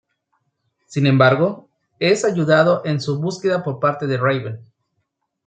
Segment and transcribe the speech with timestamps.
[0.87, 1.69] Sin embargo,
[1.99, 4.59] es ayudado en su búsqueda por parte de Raven.